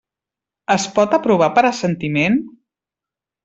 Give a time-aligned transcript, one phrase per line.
[0.75, 2.41] Es pot aprovar per assentiment?